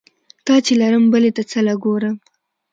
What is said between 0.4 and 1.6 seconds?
تا چې لرم بلې ته څه